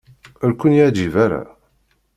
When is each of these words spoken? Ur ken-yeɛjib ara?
Ur 0.43 0.51
ken-yeɛjib 0.59 1.13
ara? 1.25 1.41